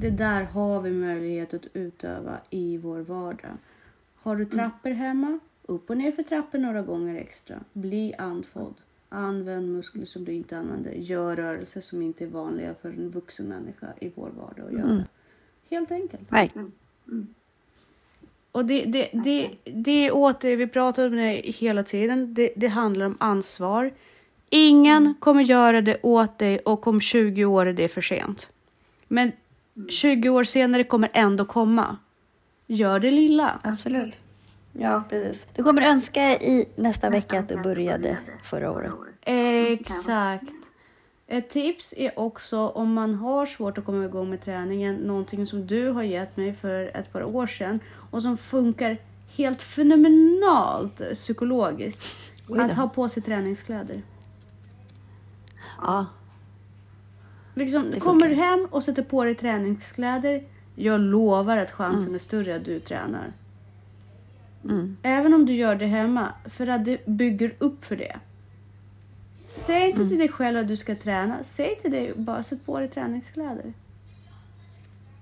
[0.02, 3.58] Det där har vi möjlighet att utöva i vår vardag.
[4.16, 5.40] Har du trappor hemma?
[5.64, 7.60] Upp och ner för trappor några gånger extra.
[7.74, 8.76] Bli andfådd.
[9.16, 10.92] Använd muskler som du inte använder.
[10.92, 15.04] Gör rörelser som inte är vanliga för en vuxen människa i vår vardag att göra.
[15.70, 16.32] Helt enkelt.
[16.32, 16.72] Verkligen.
[18.52, 22.34] Och det, det, det, det är åter, vi pratar om det hela tiden.
[22.34, 23.92] Det, det handlar om ansvar.
[24.50, 28.50] Ingen kommer göra det åt dig och om 20 år är det för sent.
[29.08, 29.32] Men
[29.90, 31.98] 20 år senare kommer ändå komma.
[32.68, 33.60] Gör det lilla.
[33.64, 34.20] Absolut.
[34.74, 35.48] Ja, precis.
[35.56, 38.94] Du kommer önska i nästa vecka att du började förra året.
[39.26, 40.44] Exakt.
[41.28, 45.68] Ett tips är också om man har svårt att komma igång med träningen, någonting som
[45.68, 47.80] du har gett mig för ett par år sedan
[48.12, 48.98] och som funkar
[49.36, 52.34] helt fenomenalt psykologiskt.
[52.60, 54.02] Att ha på sig träningskläder.
[55.82, 56.06] Ja,
[57.56, 60.44] Liksom, kommer du hem och sätter på dig träningskläder,
[60.76, 63.34] jag lovar att chansen är större att du tränar.
[64.64, 64.98] Mm.
[65.04, 68.20] Även om du gör det hemma, för att det bygger upp för det.
[69.48, 71.44] Säg inte till dig själv att du ska träna.
[71.44, 73.74] Säg till dig bara sätt på dig träningskläder.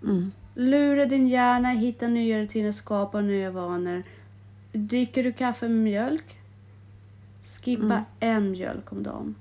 [0.04, 0.32] Mm.
[0.56, 4.04] Lura din hjärna, hitta nya rutiner, skapa nya vanor.
[4.72, 6.38] Dricker du kaffe med mjölk?
[7.46, 8.04] Skippa Mm.
[8.20, 9.36] en mjölk om dagen.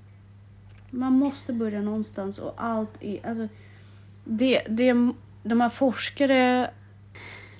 [0.90, 3.26] Man måste börja någonstans och allt är...
[3.26, 3.48] Alltså,
[4.24, 6.70] det, det, de här forskare...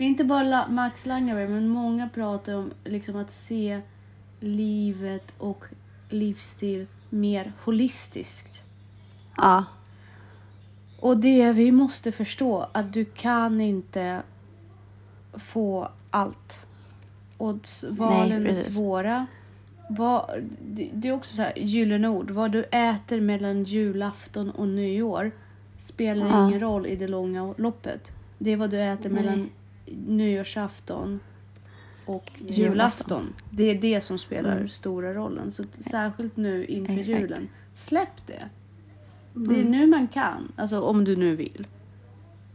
[0.01, 3.81] Är inte bara Max Langerberg, men många pratar om liksom att se
[4.41, 5.65] livet och
[6.09, 8.63] livsstil mer holistiskt.
[9.37, 9.65] ja,
[11.01, 14.23] Och det vi måste förstå att du kan inte
[15.33, 16.67] få allt.
[17.37, 17.59] Och
[17.91, 18.75] valen är precis.
[18.75, 19.27] svåra.
[19.91, 20.31] Vad,
[20.67, 22.31] det, det är också så här gyllene ord.
[22.31, 25.31] Vad du äter mellan julafton och nyår
[25.79, 26.49] spelar Ja.
[26.49, 28.11] ingen roll i det långa loppet.
[28.39, 29.23] Det är vad du äter Nej.
[29.23, 29.51] mellan
[30.07, 31.21] nyårsafton
[32.07, 33.33] och Julafton.
[33.51, 34.69] Det är det som spelar Mm.
[34.69, 35.53] stora rollen.
[35.53, 37.09] Så särskilt nu inför Exakt.
[37.21, 37.49] julen.
[37.75, 38.49] Släpp det.
[39.35, 39.71] Det är Mm.
[39.71, 41.67] nu man kan, alltså om du nu vill.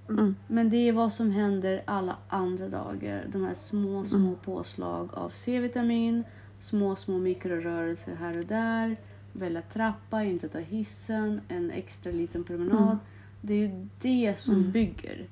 [0.10, 0.36] mm.
[0.48, 3.26] Men det är vad som händer alla andra dagar.
[3.32, 4.36] De här små, små Mm.
[4.36, 6.24] påslag av C-vitamin,
[6.60, 8.98] små, små mikrorörelser här och där.
[9.34, 12.84] Välja trappa, inte ta hissen, en extra liten promenad.
[12.84, 12.98] Mm.
[13.41, 14.71] Det är ju det som Mm.
[14.71, 15.26] bygger.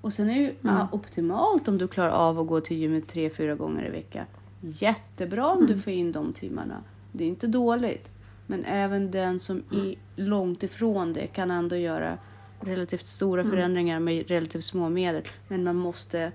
[0.00, 0.86] Och sen är det ju Mm.
[0.92, 4.24] optimalt om du klarar av att gå till gymmet tre, fyra gånger i veckan.
[4.60, 5.82] Jättebra om du Mm.
[5.82, 6.82] får in de timmarna.
[7.12, 8.08] Det är inte dåligt.
[8.46, 12.18] Men även den som är långt ifrån det kan ändå göra
[12.60, 13.50] relativt stora Mm.
[13.52, 15.22] förändringar med relativt små medel.
[15.48, 16.32] Men man måste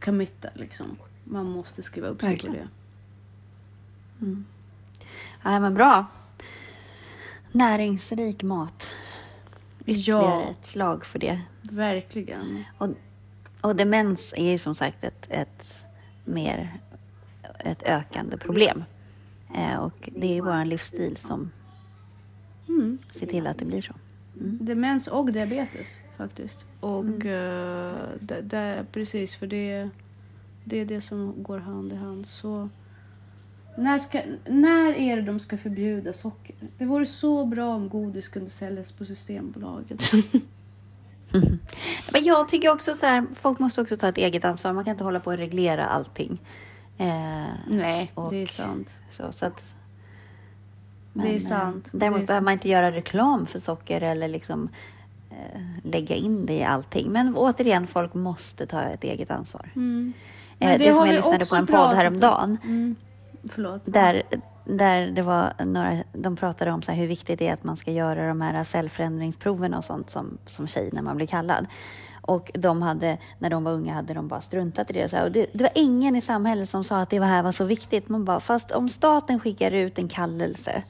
[0.00, 0.86] committa liksom.
[1.24, 2.68] Man måste skriva upp sig på det.
[5.42, 6.06] ja men bra.
[7.52, 8.86] Näringsrik mat.
[9.86, 11.40] Ytterligare Ja, ett slag för det.
[11.62, 12.64] verkligen.
[12.78, 12.88] Och,
[13.60, 15.86] och demens är ju som sagt ett, ett
[16.24, 16.80] mer
[17.58, 18.84] ett ökande problem.
[19.56, 21.50] Eh, och det är vår livsstil som
[22.68, 22.98] Mm.
[23.10, 23.94] ser till att det blir så.
[24.40, 24.58] Mm.
[24.60, 26.64] Demens och diabetes faktiskt.
[26.80, 29.88] Och eh, det, det, precis för det,
[30.64, 32.26] det är det som går hand i hand.
[32.26, 32.68] Så
[33.76, 36.54] när, ska, när är det de ska förbjuda socker?
[36.78, 40.02] Det vore så bra om godis kunde säljas på Systembolaget.
[42.12, 44.72] Men jag tycker också så här, folk måste också ta ett eget ansvar.
[44.72, 46.38] Man kan inte hålla på och reglera allting.
[46.98, 47.06] Eh,
[47.68, 48.88] Nej, Och- det är sant.
[49.16, 49.74] så, så att,
[51.12, 51.86] Det är sant.
[51.86, 52.44] Eh, däremot Det är behöver sant.
[52.44, 54.68] man inte göra reklam för socker eller liksom
[55.30, 57.12] eh, lägga in det i allting.
[57.12, 59.68] Men återigen, folk måste ta ett eget ansvar.
[59.76, 60.12] Mm.
[60.58, 61.96] Eh, Men det, som har jag lyssnade på en podd om.
[61.96, 62.58] häromdagen.
[62.64, 62.96] Mm.
[63.48, 63.82] Förlåt.
[63.84, 64.22] Där,
[64.64, 67.76] där det var några, de pratade om så här hur viktigt det är att man
[67.76, 71.66] ska göra de här cellförändringsproven och sånt som, som tjej när man blir kallad.
[72.26, 75.04] Och de hade, när de var unga hade de bara struntat i det.
[75.04, 75.24] Och så här.
[75.24, 78.08] Och det, det var ingen i samhället som sa att det här var så viktigt.
[78.08, 80.82] Man bara, fast om staten skickar ut en kallelse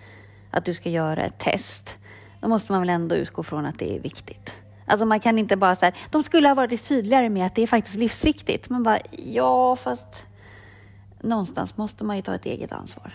[0.51, 1.99] att du ska göra ett test,
[2.40, 4.57] då måste man väl ändå utgå från att det är viktigt.
[4.87, 7.62] Alltså man kan inte bara så här, de skulle ha varit tydligare med att det
[7.62, 8.71] är faktiskt livsviktigt.
[8.71, 10.27] Man bara, ja fast
[11.25, 13.13] någonstans måste man ju ta ett eget ansvar.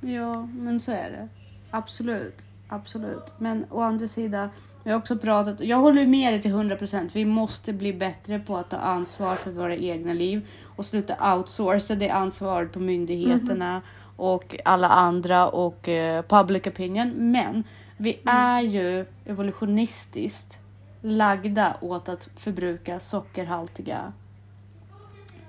[0.00, 1.28] Ja, men så är det.
[1.70, 2.46] Absolut.
[2.68, 3.32] Absolut.
[3.38, 4.48] Men å andra sidan,
[4.84, 7.10] vi har också pratat, jag håller med dig till 100%.
[7.12, 11.94] Vi måste bli bättre på att ta ansvar för våra egna liv och sluta outsourca
[11.94, 13.82] det ansvaret på myndigheterna
[14.16, 17.12] och alla andra och eh, public opinion.
[17.16, 17.64] Men
[17.96, 20.58] vi är ju evolutionistiskt
[21.00, 24.12] lagda åt att förbruka sockerhaltiga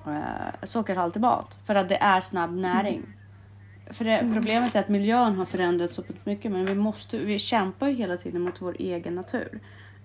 [0.08, 3.04] eh, sockerhaltig mat för att det är snabb näring.
[3.92, 7.88] För det, problemet är att miljön har förändrats så mycket men vi, måste, vi kämpar
[7.88, 9.60] ju hela tiden mot vår egen natur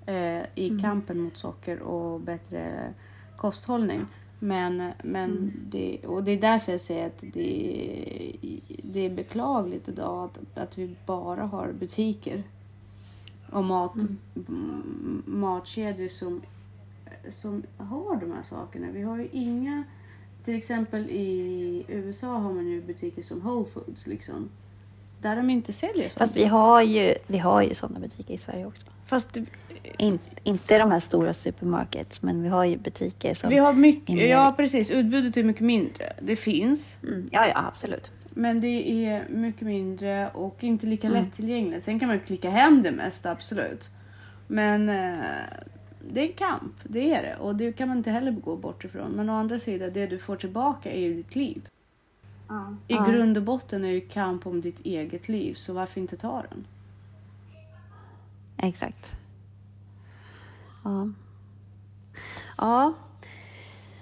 [0.07, 2.93] eh, i kampen mot socker och bättre
[3.37, 4.07] kosthållning.
[4.39, 8.33] Men, men det, och det är därför jag säger att det,
[8.67, 12.43] det är beklagligt idag att, att vi bara har butiker
[13.53, 13.95] och mat,
[14.35, 16.43] m- matkedjor som,
[17.31, 18.87] som har de här sakerna.
[18.93, 19.85] Vi har ju inga
[20.45, 24.49] till exempel i USA har man ju butiker som Whole Foods liksom.
[25.23, 26.19] där de inte säljer sånt.
[26.19, 28.87] Fast vi har ju, vi har ju sådana butiker i Sverige också.
[29.07, 29.37] Fast
[29.99, 33.51] In, inte de här stora supermarkets, men vi har ju butiker som...
[33.51, 36.13] vi har mycket, ja precis, utbudet är mycket mindre.
[36.23, 38.11] Det finns, Mm, ja, ja, absolut.
[38.31, 41.25] men det är mycket mindre och inte lika Mm.
[41.25, 41.85] lättillgängligt.
[41.85, 43.89] Sen kan man ju klicka hem det mesta, absolut.
[44.47, 45.25] Men eh,
[46.13, 47.37] det är en kamp, det är det.
[47.37, 49.11] Och det kan man inte heller gå bort ifrån.
[49.13, 51.69] Men å andra sidan, det du får tillbaka är ju ditt liv.
[52.89, 53.05] I Ja.
[53.05, 56.67] grund och botten är ju kamp om ditt eget liv, så varför inte ta den?
[58.57, 59.11] Exakt.
[60.85, 61.09] Ja.
[62.59, 62.93] Ja,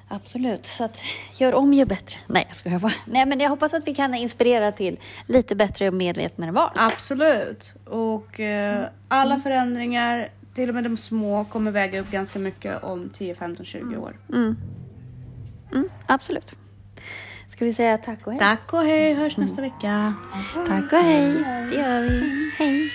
[0.08, 0.66] absolut.
[0.66, 1.02] Så att
[1.34, 2.18] gör om, gör bättre.
[2.26, 2.92] Nej, jag skojar bara.
[3.06, 6.70] Nej, men jag hoppas att vi kan inspirera till lite bättre och medvetnare val.
[6.76, 7.74] Absolut.
[7.84, 13.10] Och eh, alla förändringar, till och med de små, kommer väga upp ganska mycket om
[13.10, 14.16] 10, 15, 20 år.
[14.32, 14.56] Mm.
[15.72, 16.54] Mm, absolut.
[17.48, 18.40] Ska vi säga tack och hej?
[18.40, 20.14] Tack och hej, hörs nästa vecka.
[20.66, 21.32] Tack och hej.
[21.70, 22.52] Det gör vi.
[22.58, 22.90] Hej.